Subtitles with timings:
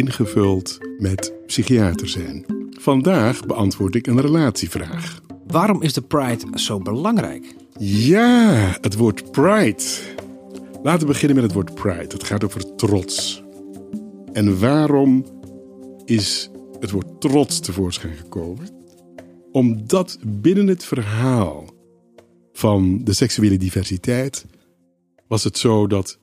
[0.00, 2.44] ingevuld met psychiater zijn.
[2.70, 5.20] Vandaag beantwoord ik een relatievraag.
[5.46, 7.54] Waarom is de Pride zo belangrijk?
[7.78, 9.82] Ja, het woord pride.
[10.82, 12.14] Laten we beginnen met het woord pride.
[12.14, 13.42] Het gaat over trots.
[14.32, 15.24] En waarom
[16.04, 18.68] is het woord trots tevoorschijn gekomen?
[19.52, 21.64] Omdat binnen het verhaal
[22.52, 24.46] van de seksuele diversiteit
[25.28, 26.18] was het zo dat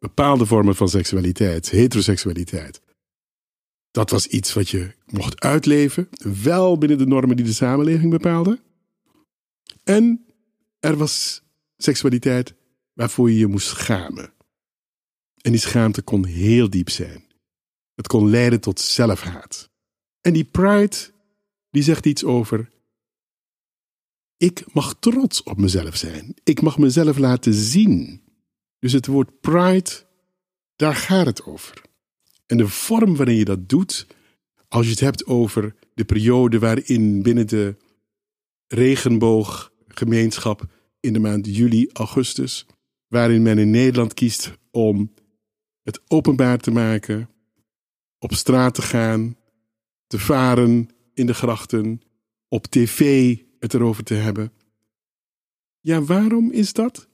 [0.00, 2.80] bepaalde vormen van seksualiteit, heteroseksualiteit,
[3.90, 6.08] dat was iets wat je mocht uitleven,
[6.42, 8.60] wel binnen de normen die de samenleving bepaalde.
[9.84, 10.24] En
[10.80, 11.42] er was
[11.76, 12.54] seksualiteit
[12.92, 14.32] waarvoor je je moest schamen.
[15.40, 17.24] En die schaamte kon heel diep zijn.
[17.94, 19.70] Het kon leiden tot zelfhaat.
[20.20, 20.96] En die pride,
[21.70, 22.70] die zegt iets over.
[24.36, 26.34] Ik mag trots op mezelf zijn.
[26.44, 28.22] Ik mag mezelf laten zien.
[28.80, 29.90] Dus het woord pride,
[30.76, 31.82] daar gaat het over.
[32.46, 34.06] En de vorm waarin je dat doet,
[34.68, 37.76] als je het hebt over de periode waarin binnen de
[38.66, 40.66] regenbooggemeenschap
[41.00, 42.66] in de maand juli, augustus,
[43.06, 45.12] waarin men in Nederland kiest om
[45.82, 47.30] het openbaar te maken,
[48.18, 49.36] op straat te gaan,
[50.06, 52.02] te varen in de grachten,
[52.48, 54.52] op tv het erover te hebben.
[55.80, 57.09] Ja, waarom is dat?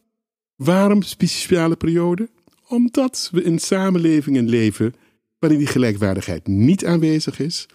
[0.56, 2.30] Waarom speciale periode?
[2.68, 4.94] Omdat we in samenlevingen leven
[5.38, 7.66] waarin die gelijkwaardigheid niet aanwezig is.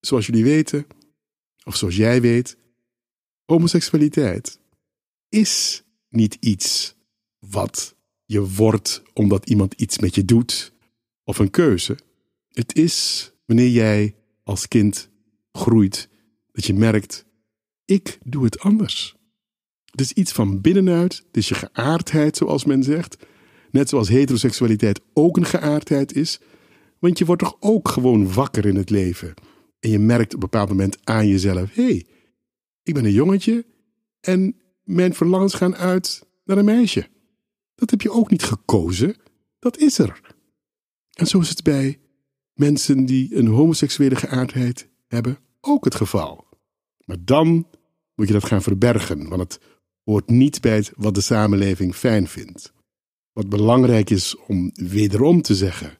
[0.00, 0.86] Zoals jullie weten,
[1.64, 2.56] of zoals jij weet,
[3.44, 4.60] homoseksualiteit
[5.28, 6.94] is niet iets
[7.38, 10.72] wat je wordt omdat iemand iets met je doet
[11.24, 11.98] of een keuze.
[12.48, 15.10] Het is wanneer jij als kind
[15.52, 16.08] groeit
[16.52, 17.24] dat je merkt:
[17.84, 19.17] ik doe het anders.
[19.90, 23.16] Het is iets van binnenuit, het is je geaardheid, zoals men zegt.
[23.70, 26.40] Net zoals heteroseksualiteit ook een geaardheid is.
[26.98, 29.34] Want je wordt toch ook gewoon wakker in het leven.
[29.80, 32.06] En je merkt op een bepaald moment aan jezelf: hé, hey,
[32.82, 33.66] ik ben een jongetje
[34.20, 37.08] en mijn verlangens gaan uit naar een meisje.
[37.74, 39.16] Dat heb je ook niet gekozen,
[39.58, 40.20] dat is er.
[41.12, 42.00] En zo is het bij
[42.54, 46.46] mensen die een homoseksuele geaardheid hebben ook het geval.
[47.04, 47.66] Maar dan
[48.14, 49.60] moet je dat gaan verbergen, want het
[50.08, 52.72] hoort niet bij het wat de samenleving fijn vindt.
[53.32, 55.98] Wat belangrijk is om wederom te zeggen,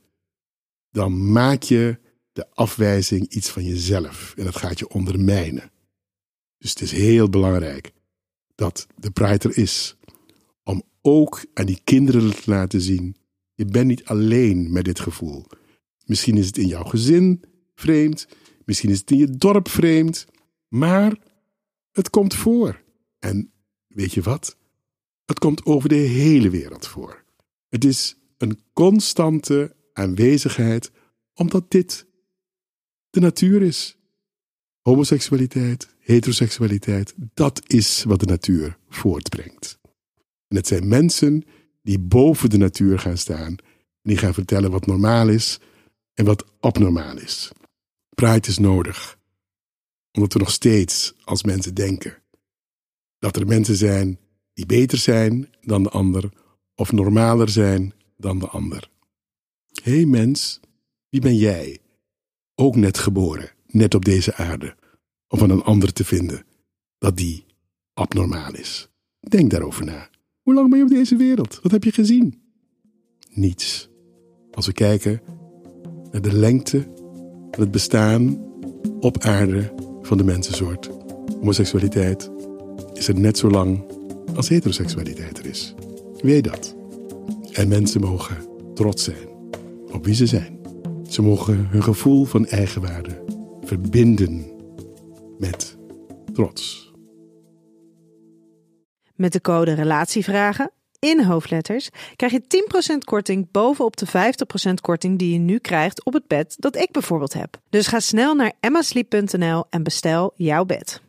[0.91, 1.99] dan maak je
[2.33, 5.71] de afwijzing iets van jezelf en dat gaat je ondermijnen.
[6.59, 7.93] Dus het is heel belangrijk
[8.55, 9.97] dat de Pride er is
[10.63, 13.17] om ook aan die kinderen te laten zien,
[13.55, 15.47] je bent niet alleen met dit gevoel.
[16.05, 18.29] Misschien is het in jouw gezin vreemd,
[18.65, 20.27] misschien is het in je dorp vreemd,
[20.69, 21.19] maar
[21.91, 22.83] het komt voor.
[23.19, 23.53] En
[23.89, 24.57] weet je wat?
[25.25, 27.25] Het komt over de hele wereld voor.
[27.69, 30.91] Het is een constante aanwezigheid,
[31.35, 32.07] omdat dit
[33.11, 33.97] de natuur is.
[34.81, 39.79] Homoseksualiteit, heteroseksualiteit, dat is wat de natuur voortbrengt.
[40.49, 41.45] En het zijn mensen
[41.83, 45.59] die boven de natuur gaan staan en die gaan vertellen wat normaal is
[46.15, 47.51] en wat abnormaal is.
[48.15, 49.19] Pride is nodig,
[50.13, 52.23] omdat we nog steeds als mensen denken
[53.19, 54.19] dat er mensen zijn
[54.55, 56.31] die beter zijn dan de ander
[56.75, 58.91] of normaler zijn dan de ander.
[59.83, 60.61] Hé hey mens,
[61.09, 61.79] wie ben jij?
[62.55, 64.77] Ook net geboren, net op deze aarde,
[65.29, 66.45] om van een ander te vinden
[66.99, 67.45] dat die
[67.95, 68.89] abnormaal is.
[69.21, 70.11] Denk daarover na.
[70.43, 71.59] Hoe lang ben je op deze wereld?
[71.63, 72.43] Wat heb je gezien?
[73.31, 73.89] Niets.
[74.51, 75.21] Als we kijken
[76.11, 76.89] naar de lengte
[77.51, 78.47] van het bestaan
[79.01, 80.91] op aarde van de mensensoort.
[81.39, 82.31] Homoseksualiteit
[83.17, 83.85] net zo lang
[84.35, 85.75] als heteroseksualiteit er is.
[86.21, 86.77] Weet dat.
[87.53, 88.37] En mensen mogen
[88.75, 89.29] trots zijn
[89.93, 90.59] op wie ze zijn.
[91.09, 93.25] Ze mogen hun gevoel van eigenwaarde
[93.61, 94.47] verbinden
[95.39, 95.77] met
[96.33, 96.93] trots.
[99.15, 102.43] Met de code Relatievragen in hoofdletters krijg je
[102.95, 106.91] 10% korting bovenop de 50% korting die je nu krijgt op het bed dat ik
[106.91, 107.61] bijvoorbeeld heb.
[107.71, 111.03] Dus ga snel naar emmasleep.nl en bestel jouw bed.